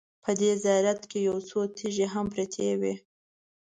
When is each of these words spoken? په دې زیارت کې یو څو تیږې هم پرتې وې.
په 0.23 0.31
دې 0.39 0.51
زیارت 0.63 1.01
کې 1.09 1.19
یو 1.27 1.37
څو 1.49 1.59
تیږې 1.77 2.07
هم 2.13 2.25
پرتې 2.33 2.69
وې. 2.79 2.93